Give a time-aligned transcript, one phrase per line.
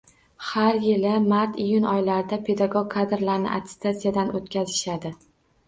[0.43, 5.17] Har yili mart-iyun oylarida pedagog kadrlarni attestatsiyadan oʻtkazishadi